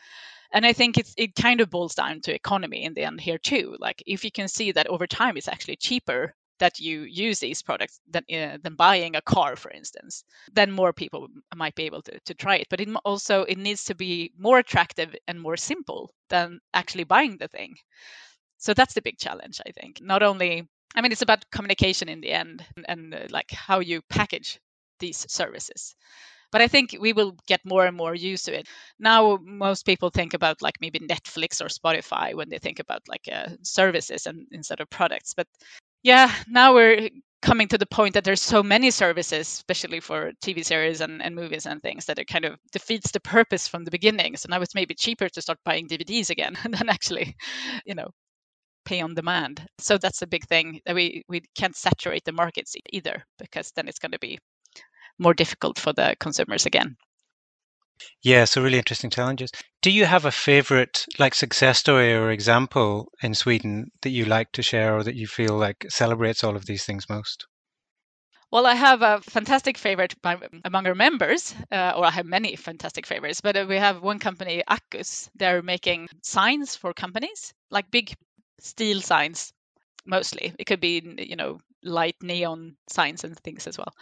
[0.52, 3.40] And i think it's it kind of boils down to economy in the end here
[3.40, 3.76] too.
[3.80, 7.62] Like if you can see that over time it's actually cheaper that you use these
[7.62, 12.02] products than uh, than buying a car for instance then more people might be able
[12.02, 12.68] to, to try it.
[12.70, 17.38] But it also it needs to be more attractive and more simple than actually buying
[17.38, 17.76] the thing.
[18.58, 20.00] So that's the big challenge i think.
[20.02, 23.80] Not only i mean it's about communication in the end and, and uh, like how
[23.80, 24.60] you package
[25.00, 25.96] these services.
[26.52, 28.68] But i think we will get more and more used to it.
[29.00, 33.28] Now most people think about like maybe netflix or spotify when they think about like
[33.32, 35.48] uh, services and instead of products but
[36.04, 37.10] yeah, now we're
[37.42, 41.36] coming to the point that there's so many services, especially for TV series and, and
[41.36, 44.38] movies and things, that it kind of defeats the purpose from the beginning.
[44.38, 47.36] So now it's maybe cheaper to start buying DVDs again than actually,
[47.86, 48.10] you know,
[48.86, 49.66] pay on demand.
[49.80, 53.88] So that's a big thing that we we can't saturate the markets either, because then
[53.90, 54.40] it's going to be
[55.20, 56.98] more difficult for the consumers again.
[58.22, 59.52] Yeah, so really interesting challenges.
[59.82, 64.52] Do you have a favorite like success story or example in Sweden that you like
[64.54, 67.46] to share or that you feel like celebrates all of these things most?
[68.52, 72.56] Well, I have a fantastic favorite by, among our members, uh, or I have many
[72.56, 75.30] fantastic favorites, but uh, we have one company, Akkus.
[75.36, 78.14] They're making signs for companies, like big
[78.60, 79.54] steel signs,
[80.06, 80.54] mostly.
[80.60, 83.94] It could be, you know, light neon signs and things as well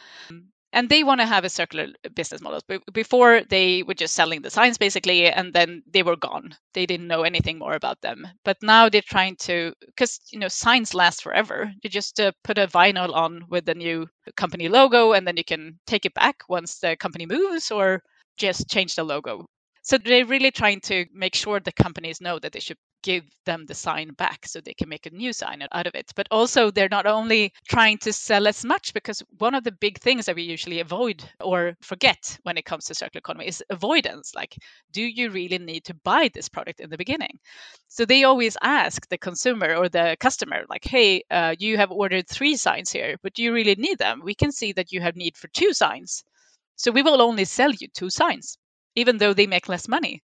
[0.73, 2.61] and they want to have a circular business model.
[2.93, 6.55] Before they were just selling the signs basically, and then they were gone.
[6.73, 8.27] They didn't know anything more about them.
[8.43, 11.71] But now they're trying to, because you know, signs last forever.
[11.83, 15.43] You just uh, put a vinyl on with the new company logo, and then you
[15.43, 18.01] can take it back once the company moves, or
[18.37, 19.45] just change the logo.
[19.83, 23.65] So they're really trying to make sure the companies know that they should give them
[23.65, 26.11] the sign back so they can make a new sign out of it.
[26.15, 29.99] But also, they're not only trying to sell as much, because one of the big
[29.99, 34.33] things that we usually avoid or forget when it comes to circular economy is avoidance.
[34.35, 34.55] Like,
[34.91, 37.39] do you really need to buy this product in the beginning?
[37.87, 42.27] So they always ask the consumer or the customer, like, hey, uh, you have ordered
[42.27, 44.21] three signs here, but do you really need them?
[44.23, 46.23] We can see that you have need for two signs.
[46.75, 48.57] So we will only sell you two signs,
[48.95, 50.21] even though they make less money.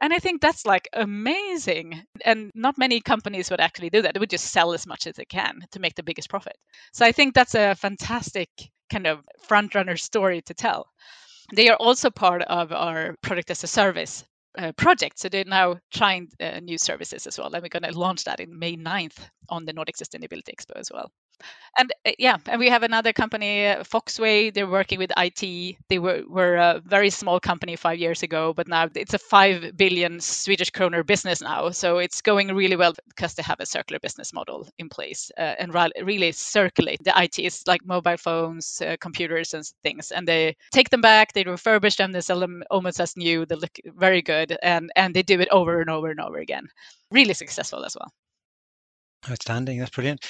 [0.00, 2.02] And I think that's like amazing.
[2.24, 4.14] And not many companies would actually do that.
[4.14, 6.56] They would just sell as much as they can to make the biggest profit.
[6.92, 8.48] So I think that's a fantastic
[8.90, 10.86] kind of front runner story to tell.
[11.54, 14.24] They are also part of our product as a service
[14.58, 15.18] uh, project.
[15.18, 17.52] So they're now trying uh, new services as well.
[17.52, 20.90] And we're going to launch that in May 9th on the Nordic Sustainability Expo as
[20.92, 21.10] well
[21.78, 24.52] and uh, yeah, and we have another company, uh, Foxway.
[24.52, 25.76] They're working with IT.
[25.88, 29.76] They were, were a very small company five years ago, but now it's a five
[29.76, 31.70] billion Swedish kroner business now.
[31.70, 35.54] So it's going really well because they have a circular business model in place uh,
[35.58, 40.10] and really circulate the IT is like mobile phones, uh, computers, and things.
[40.10, 43.46] And they take them back, they refurbish them, they sell them almost as new.
[43.46, 46.68] They look very good, and and they do it over and over and over again.
[47.10, 48.12] Really successful as well.
[49.30, 49.78] Outstanding.
[49.78, 50.24] That's brilliant.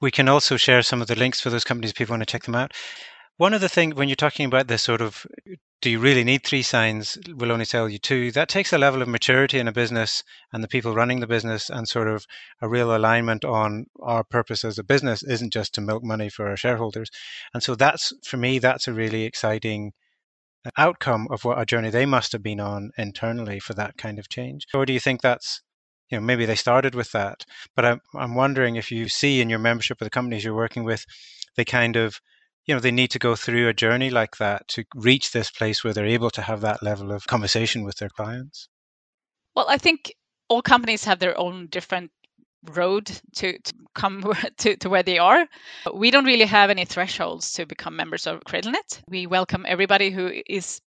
[0.00, 2.32] We can also share some of the links for those companies if people want to
[2.32, 2.72] check them out.
[3.36, 5.26] One of the things when you're talking about this sort of,
[5.80, 7.16] do you really need three signs?
[7.26, 8.30] We'll only sell you two.
[8.32, 11.70] That takes a level of maturity in a business and the people running the business
[11.70, 12.26] and sort of
[12.60, 16.48] a real alignment on our purpose as a business isn't just to milk money for
[16.48, 17.10] our shareholders.
[17.54, 19.92] And so that's, for me, that's a really exciting
[20.76, 24.28] outcome of what a journey they must have been on internally for that kind of
[24.28, 24.66] change.
[24.74, 25.62] Or do you think that's
[26.10, 27.44] you know maybe they started with that
[27.76, 30.84] but I'm, I'm wondering if you see in your membership of the companies you're working
[30.84, 31.04] with
[31.56, 32.20] they kind of
[32.66, 35.82] you know they need to go through a journey like that to reach this place
[35.82, 38.68] where they're able to have that level of conversation with their clients
[39.54, 40.12] well i think
[40.48, 42.10] all companies have their own different
[42.74, 45.46] road to, to come to, to where they are.
[45.94, 49.02] We don't really have any thresholds to become members of CradleNet.
[49.08, 50.80] We welcome everybody who is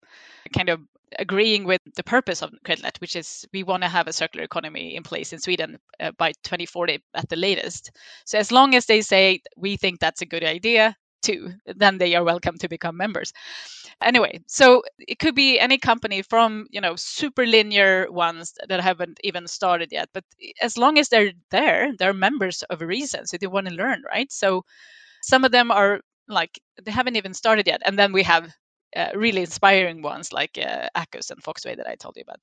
[0.54, 0.80] kind of
[1.18, 4.96] agreeing with the purpose of CradleNet, which is we want to have a circular economy
[4.96, 7.90] in place in Sweden uh, by 2040 at the latest.
[8.24, 12.14] So as long as they say we think that's a good idea too, then they
[12.14, 13.32] are welcome to become members.
[14.02, 19.20] Anyway, so it could be any company from you know super linear ones that haven't
[19.24, 20.24] even started yet, but
[20.60, 24.02] as long as they're there, they're members of a reason, so they want to learn,
[24.06, 24.30] right?
[24.32, 24.64] So
[25.22, 28.52] some of them are like they haven't even started yet, and then we have
[28.94, 32.40] uh, really inspiring ones like uh, and Foxway that I told you about.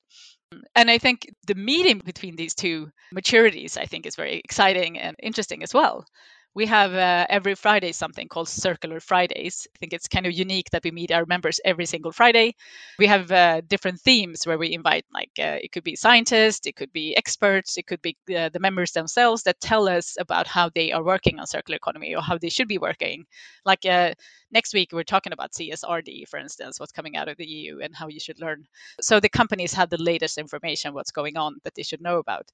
[0.74, 5.14] And I think the meeting between these two maturities, I think, is very exciting and
[5.22, 6.06] interesting as well
[6.54, 9.68] we have uh, every Friday something called Circular Fridays.
[9.74, 12.56] I think it's kind of unique that we meet our members every single Friday.
[12.98, 16.74] We have uh, different themes where we invite, like, uh, it could be scientists, it
[16.74, 20.70] could be experts, it could be uh, the members themselves that tell us about how
[20.74, 23.26] they are working on circular economy or how they should be working.
[23.64, 24.14] Like uh,
[24.50, 27.94] next week, we're talking about CSRD, for instance, what's coming out of the EU and
[27.94, 28.64] how you should learn.
[29.00, 32.50] So the companies have the latest information, what's going on that they should know about.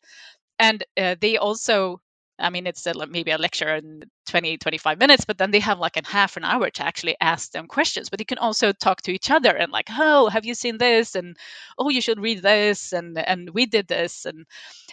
[0.58, 2.00] And uh, they also
[2.38, 5.60] I mean, it's a, uh, maybe a lecture in 20, 25 minutes, but then they
[5.60, 8.10] have like a half an hour to actually ask them questions.
[8.10, 11.14] But you can also talk to each other and like, oh, have you seen this?
[11.14, 11.36] And
[11.78, 12.92] oh, you should read this.
[12.92, 14.26] And and we did this.
[14.26, 14.44] And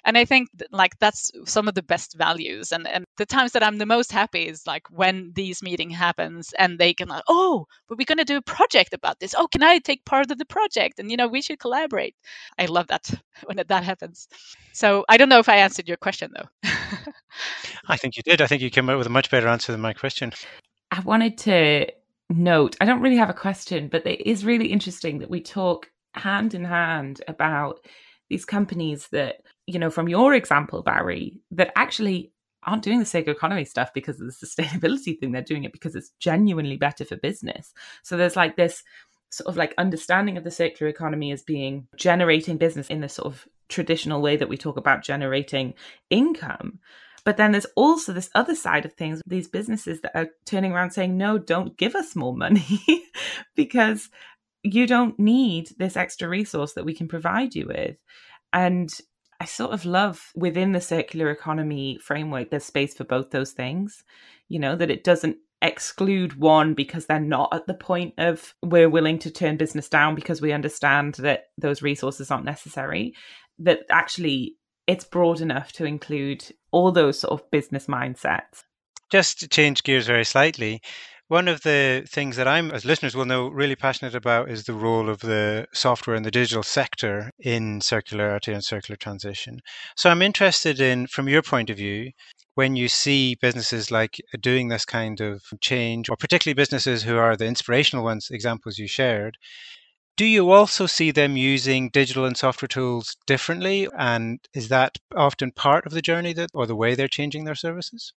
[0.05, 2.71] and I think like that's some of the best values.
[2.71, 6.53] And and the times that I'm the most happy is like when these meeting happens
[6.57, 9.35] and they can like, oh, but we're gonna do a project about this.
[9.37, 10.99] Oh, can I take part of the project?
[10.99, 12.15] And you know, we should collaborate.
[12.57, 13.09] I love that
[13.45, 14.27] when that happens.
[14.73, 16.69] So I don't know if I answered your question though.
[17.87, 18.41] I think you did.
[18.41, 20.31] I think you came up with a much better answer than my question.
[20.91, 21.87] I wanted to
[22.29, 25.89] note, I don't really have a question, but it is really interesting that we talk
[26.13, 27.79] hand in hand about
[28.29, 32.31] these companies that, you know, from your example, Barry, that actually
[32.65, 35.31] aren't doing the circular economy stuff because of the sustainability thing.
[35.31, 37.73] They're doing it because it's genuinely better for business.
[38.03, 38.83] So there's like this
[39.31, 43.25] sort of like understanding of the circular economy as being generating business in the sort
[43.25, 45.73] of traditional way that we talk about generating
[46.09, 46.79] income.
[47.25, 50.91] But then there's also this other side of things, these businesses that are turning around
[50.91, 52.81] saying, no, don't give us more money
[53.55, 54.09] because
[54.63, 57.97] you don't need this extra resource that we can provide you with.
[58.51, 58.89] And
[59.39, 64.03] I sort of love within the circular economy framework, there's space for both those things,
[64.47, 68.89] you know, that it doesn't exclude one because they're not at the point of we're
[68.89, 73.13] willing to turn business down because we understand that those resources aren't necessary
[73.59, 74.57] that actually
[74.87, 78.63] it's broad enough to include all those sort of business mindsets.
[79.09, 80.81] Just to change gears very slightly,
[81.29, 84.73] one of the things that I'm, as listeners will know, really passionate about is the
[84.73, 89.61] role of the software and the digital sector in circularity and circular transition.
[89.95, 92.11] So I'm interested in, from your point of view,
[92.55, 97.35] when you see businesses like doing this kind of change, or particularly businesses who are
[97.35, 99.37] the inspirational ones, examples you shared,
[100.15, 103.87] do you also see them using digital and software tools differently?
[103.97, 107.55] And is that often part of the journey that or the way they're changing their
[107.55, 108.13] services?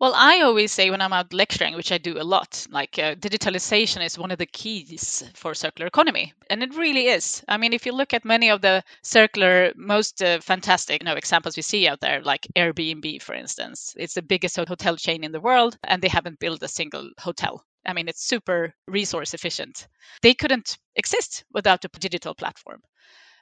[0.00, 3.14] Well, I always say when I'm out lecturing, which I do a lot, like uh,
[3.14, 7.44] digitalization is one of the keys for circular economy, and it really is.
[7.46, 11.14] I mean, if you look at many of the circular, most uh, fantastic you know,
[11.14, 15.30] examples we see out there, like Airbnb, for instance, it's the biggest hotel chain in
[15.30, 19.86] the world, and they haven't built a single hotel I mean, it's super resource efficient.
[20.22, 22.80] They couldn't exist without a digital platform.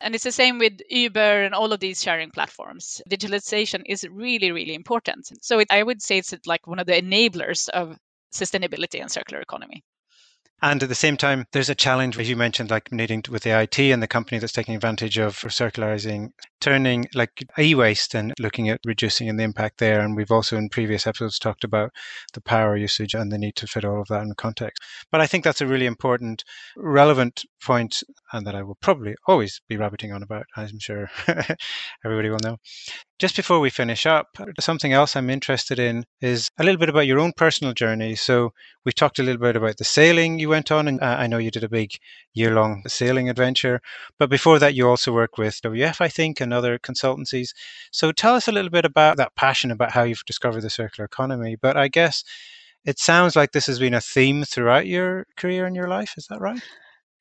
[0.00, 3.00] And it's the same with Uber and all of these sharing platforms.
[3.08, 5.30] Digitalization is really, really important.
[5.42, 7.96] So it, I would say it's like one of the enablers of
[8.34, 9.84] sustainability and circular economy.
[10.64, 13.42] And at the same time, there's a challenge, as you mentioned, like needing to, with
[13.42, 18.68] the IT and the company that's taking advantage of circularizing, turning like e-waste and looking
[18.68, 20.00] at reducing the impact there.
[20.00, 21.90] And we've also in previous episodes talked about
[22.32, 24.82] the power usage and the need to fit all of that in context.
[25.10, 26.44] But I think that's a really important,
[26.76, 31.10] relevant point, and that I will probably always be rabbiting on about, I'm sure
[32.04, 32.58] everybody will know.
[33.18, 34.26] Just before we finish up,
[34.58, 38.16] something else I'm interested in is a little bit about your own personal journey.
[38.16, 38.52] So
[38.84, 41.52] we talked a little bit about the sailing you went on, and I know you
[41.52, 41.92] did a big
[42.34, 43.80] year-long sailing adventure.
[44.18, 47.54] But before that, you also worked with WF, I think, and other consultancies.
[47.90, 51.06] So tell us a little bit about that passion about how you've discovered the circular
[51.06, 51.56] economy.
[51.56, 52.24] But I guess
[52.84, 56.14] it sounds like this has been a theme throughout your career and your life.
[56.16, 56.62] Is that right?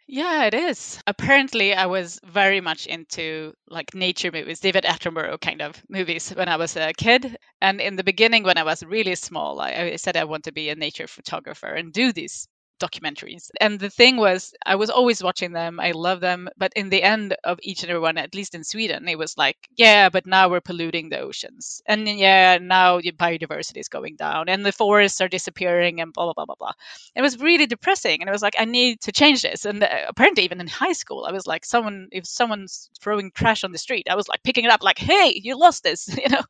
[0.08, 1.02] Yeah, it is.
[1.08, 6.50] Apparently, I was very much into like nature movies, David Attenborough kind of movies when
[6.50, 7.38] I was a kid.
[7.62, 10.52] And in the beginning, when I was really small, I, I said I want to
[10.52, 12.48] be a nature photographer and do these
[12.82, 13.50] documentaries.
[13.62, 15.80] And the thing was, I was always watching them.
[15.80, 16.50] I love them.
[16.58, 19.38] But in the end of each and every one, at least in Sweden, it was
[19.38, 21.82] like, yeah, but now we're polluting the oceans.
[21.86, 26.26] And yeah, now the biodiversity is going down and the forests are disappearing and blah,
[26.26, 26.74] blah, blah, blah, blah.
[27.16, 28.22] It was really depressing.
[28.22, 29.66] And it was like, I need to change this.
[29.66, 33.64] And uh, apparently, even in high school, I was like, someone, if someone's throwing trash
[33.64, 36.30] on the street, I was like picking it up, like, hey, you lost this, you
[36.30, 36.42] know?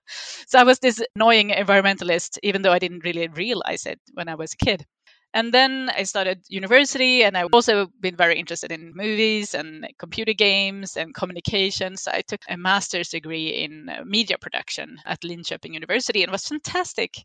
[0.48, 4.36] So I was this annoying environmentalist, even though I didn't really realize it when I
[4.36, 4.86] was a kid.
[5.34, 10.34] And then I started university, and I've also been very interested in movies and computer
[10.34, 12.06] games and communications.
[12.06, 17.24] I took a master's degree in uh, media production at Linköping University, and was fantastic.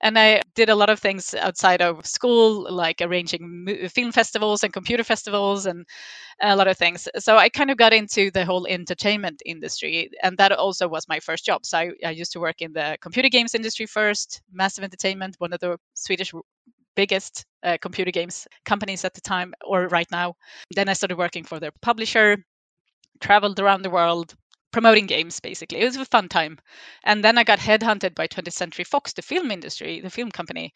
[0.00, 4.72] And I did a lot of things outside of school, like arranging film festivals and
[4.72, 5.86] computer festivals and
[6.40, 7.08] a lot of things.
[7.18, 11.20] So I kind of got into the whole entertainment industry, and that also was my
[11.20, 11.64] first job.
[11.64, 15.52] So I, I used to work in the computer games industry first, Massive Entertainment, one
[15.52, 16.32] of the Swedish
[16.96, 20.34] biggest uh, computer games companies at the time or right now.
[20.70, 22.44] Then I started working for their publisher,
[23.20, 24.34] traveled around the world
[24.72, 25.78] promoting games basically.
[25.80, 26.58] It was a fun time.
[27.04, 30.72] And then I got headhunted by 20th Century Fox, the film industry, the film company.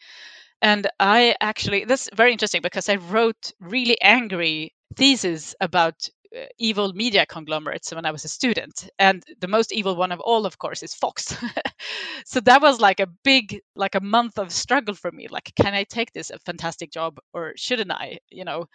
[0.61, 6.09] And I actually, that's very interesting because I wrote really angry theses about
[6.57, 8.89] evil media conglomerates when I was a student.
[8.99, 11.35] And the most evil one of all, of course, is Fox.
[12.25, 15.27] so that was like a big, like a month of struggle for me.
[15.29, 18.19] Like, can I take this a fantastic job or shouldn't I?
[18.29, 18.65] You know,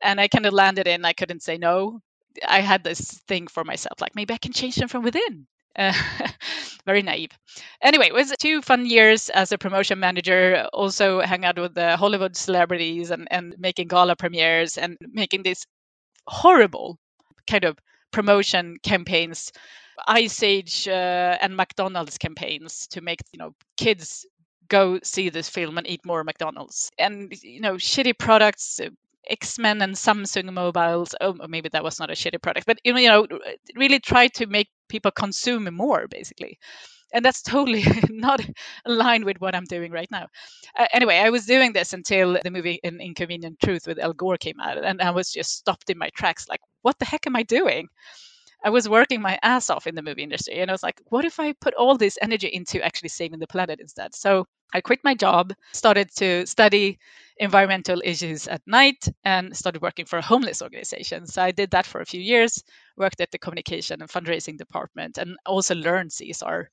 [0.00, 2.00] and I kind of landed in, I couldn't say no.
[2.46, 5.46] I had this thing for myself, like maybe I can change them from within.
[5.76, 5.92] Uh,
[6.86, 7.30] very naive.
[7.80, 10.66] Anyway, it was two fun years as a promotion manager.
[10.72, 15.66] Also, hang out with the Hollywood celebrities and, and making gala premieres and making these
[16.30, 16.98] horrible
[17.48, 17.76] kind of
[18.12, 19.52] promotion campaigns
[20.06, 24.26] ice age uh, and mcdonald's campaigns to make you know kids
[24.68, 26.90] go see this film and eat more mcdonald's.
[26.98, 28.90] And you know shitty products uh,
[29.28, 33.26] x-men and samsung mobiles oh maybe that was not a shitty product but you know
[33.76, 36.58] really try to make people consume more basically
[37.12, 38.40] and that's totally not
[38.84, 40.28] aligned with what I'm doing right now.
[40.78, 44.36] Uh, anyway, I was doing this until the movie An Inconvenient Truth with Al Gore
[44.38, 47.36] came out, and I was just stopped in my tracks, like, what the heck am
[47.36, 47.88] I doing?
[48.62, 51.24] I was working my ass off in the movie industry, and I was like, what
[51.24, 54.14] if I put all this energy into actually saving the planet instead?
[54.14, 56.98] So I quit my job, started to study
[57.38, 61.26] environmental issues at night, and started working for a homeless organization.
[61.26, 62.62] So I did that for a few years,
[62.96, 66.68] worked at the communication and fundraising department, and also learned CSR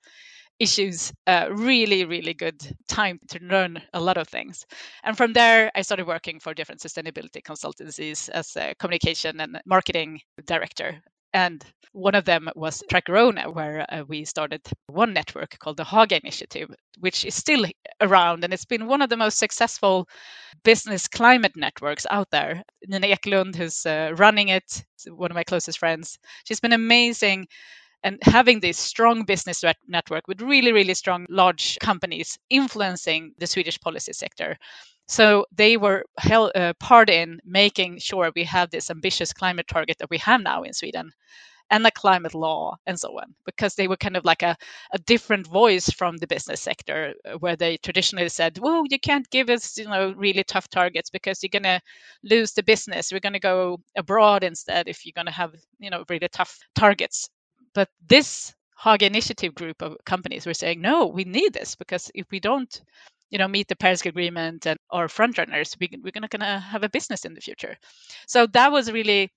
[0.59, 4.65] issues uh, really really good time to learn a lot of things
[5.03, 10.19] and from there i started working for different sustainability consultancies as a communication and marketing
[10.47, 10.99] director
[11.37, 16.19] and one of them was Tricorona, where uh, we started one network called the Haga
[16.19, 16.69] Initiative,
[16.99, 17.65] which is still
[18.01, 20.07] around and it's been one of the most successful
[20.63, 22.63] business climate networks out there.
[22.87, 27.47] Nina Ekelund, who's uh, running it, one of my closest friends, she's been amazing
[28.03, 33.79] and having this strong business network with really really strong large companies influencing the swedish
[33.79, 34.57] policy sector
[35.07, 39.97] so they were held, uh, part in making sure we have this ambitious climate target
[39.99, 41.11] that we have now in sweden
[41.69, 44.55] and the climate law and so on because they were kind of like a,
[44.93, 49.29] a different voice from the business sector uh, where they traditionally said well you can't
[49.29, 51.81] give us you know really tough targets because you're going to
[52.23, 53.11] lose the business.
[53.11, 56.57] We're going to go abroad instead if you're going to have you know really tough
[56.75, 57.29] targets.
[57.73, 62.27] But this Haga Initiative group of companies were saying, no, we need this because if
[62.31, 62.81] we don't
[63.29, 66.83] you know meet the paris agreement and are front runners we, we're gonna, gonna have
[66.83, 67.75] a business in the future
[68.27, 69.31] so that was really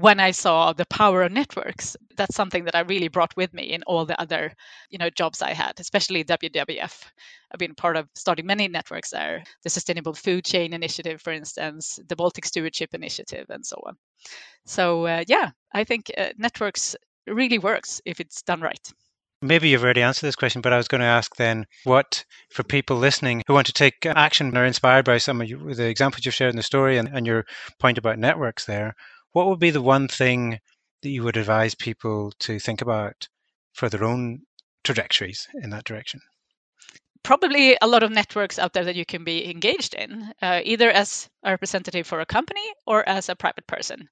[0.00, 3.64] when I saw the power of networks, that's something that I really brought with me
[3.64, 4.52] in all the other,
[4.90, 7.02] you know, jobs I had, especially WWF.
[7.50, 11.98] I've been part of starting many networks there, the Sustainable Food Chain Initiative, for instance,
[12.08, 13.96] the Baltic Stewardship Initiative, and so on.
[14.66, 16.96] So uh, yeah, I think uh, networks
[17.26, 18.92] really works if it's done right.
[19.42, 22.62] Maybe you've already answered this question, but I was going to ask then what, for
[22.62, 25.88] people listening who want to take action and are inspired by some of you, the
[25.88, 27.44] examples you've shared in the story and, and your
[27.78, 28.94] point about networks there,
[29.32, 30.58] what would be the one thing
[31.02, 33.28] that you would advise people to think about
[33.74, 34.40] for their own
[34.82, 36.20] trajectories in that direction?
[37.26, 40.92] Probably a lot of networks out there that you can be engaged in, uh, either
[40.92, 44.08] as a representative for a company or as a private person.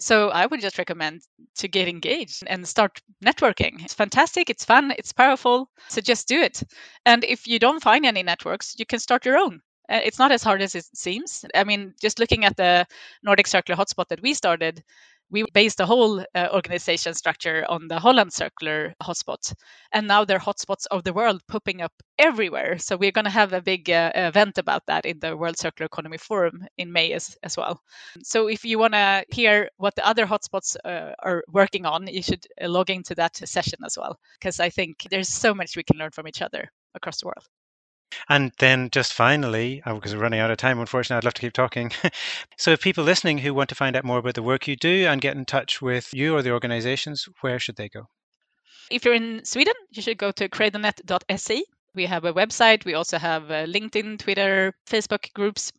[0.00, 1.22] So I would just recommend
[1.58, 3.84] to get engaged and start networking.
[3.84, 5.70] It's fantastic, it's fun, it's powerful.
[5.86, 6.60] So just do it.
[7.04, 9.60] And if you don't find any networks, you can start your own.
[9.88, 11.44] Uh, it's not as hard as it seems.
[11.54, 12.84] I mean, just looking at the
[13.22, 14.82] Nordic Circular Hotspot that we started,
[15.30, 19.54] we based the whole uh, organization structure on the Holland Circular Hotspot.
[19.92, 22.78] And now there are hotspots of the world popping up everywhere.
[22.78, 25.86] So we're going to have a big uh, event about that in the World Circular
[25.86, 27.80] Economy Forum in May as, as well.
[28.22, 32.22] So if you want to hear what the other hotspots uh, are working on, you
[32.22, 35.82] should uh, log into that session as well, because I think there's so much we
[35.82, 37.46] can learn from each other across the world.
[38.28, 41.40] And then just finally, because uh, we're running out of time, unfortunately, I'd love to
[41.40, 41.92] keep talking.
[42.58, 45.06] so, if people listening who want to find out more about the work you do
[45.06, 48.08] and get in touch with you or the organizations, where should they go?
[48.90, 51.64] If you're in Sweden, you should go to cradlenet.se.
[51.94, 52.84] We have a website.
[52.84, 55.72] We also have uh, LinkedIn, Twitter, Facebook groups.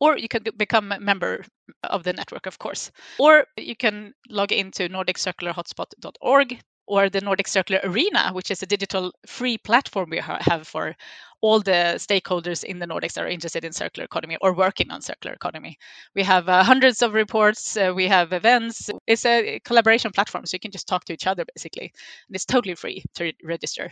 [0.00, 1.44] Or you can become a member
[1.84, 2.90] of the network, of course.
[3.18, 6.60] Or you can log into nordiccircularhotspot.org
[6.92, 10.94] or the Nordic Circular Arena, which is a digital free platform we ha- have for
[11.40, 15.00] all the stakeholders in the Nordics that are interested in circular economy or working on
[15.00, 15.78] circular economy.
[16.14, 18.90] We have uh, hundreds of reports, uh, we have events.
[19.06, 21.94] It's a collaboration platform, so you can just talk to each other basically.
[22.28, 23.90] And it's totally free to re- register.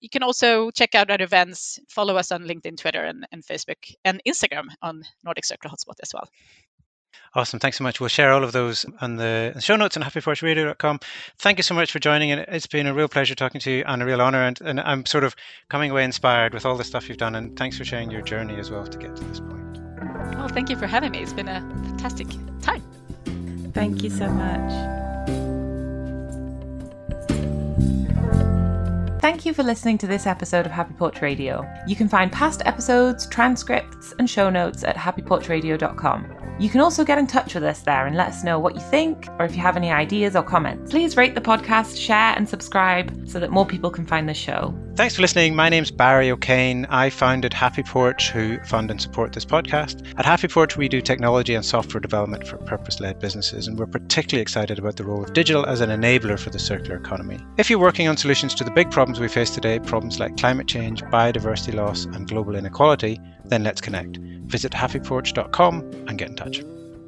[0.00, 3.80] You can also check out our events, follow us on LinkedIn, Twitter, and, and Facebook,
[4.04, 6.28] and Instagram on Nordic Circular Hotspot as well.
[7.34, 7.58] Awesome.
[7.58, 8.00] Thanks so much.
[8.00, 11.00] We'll share all of those on the show notes on happyporchradio.com.
[11.38, 12.30] Thank you so much for joining.
[12.30, 14.42] And it's been a real pleasure talking to you and a real honor.
[14.42, 15.34] And, and I'm sort of
[15.68, 17.34] coming away inspired with all the stuff you've done.
[17.34, 19.80] And thanks for sharing your journey as well to get to this point.
[20.36, 21.22] Well, thank you for having me.
[21.22, 22.28] It's been a fantastic
[22.62, 22.82] time.
[23.72, 24.94] Thank you so much.
[29.20, 31.66] Thank you for listening to this episode of Happy Porch Radio.
[31.86, 36.43] You can find past episodes, transcripts, and show notes at happyporchradio.com.
[36.58, 38.80] You can also get in touch with us there and let us know what you
[38.80, 40.92] think or if you have any ideas or comments.
[40.92, 44.72] Please rate the podcast, share, and subscribe so that more people can find the show.
[44.96, 45.56] Thanks for listening.
[45.56, 46.86] My name's Barry O'Kane.
[46.86, 50.06] I founded Happy Porch, who fund and support this podcast.
[50.16, 53.88] At Happy Porch, we do technology and software development for purpose led businesses, and we're
[53.88, 57.40] particularly excited about the role of digital as an enabler for the circular economy.
[57.58, 60.68] If you're working on solutions to the big problems we face today, problems like climate
[60.68, 64.18] change, biodiversity loss, and global inequality, then let's connect.
[64.18, 66.58] Visit happyporch.com and get in touch.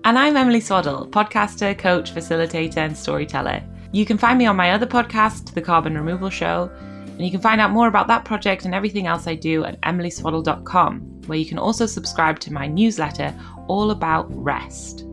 [0.03, 3.62] And I'm Emily Swaddle, podcaster, coach, facilitator, and storyteller.
[3.93, 6.68] You can find me on my other podcast, The Carbon Removal Show,
[7.17, 9.81] and you can find out more about that project and everything else I do at
[9.81, 13.35] emilyswaddle.com, where you can also subscribe to my newsletter
[13.69, 15.07] all about rest.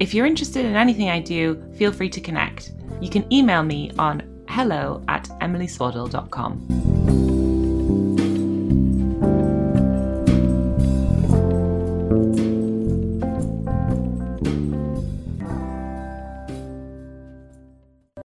[0.00, 2.72] If you're interested in anything I do, feel free to connect.
[3.02, 7.39] You can email me on hello at emilyswaddle.com.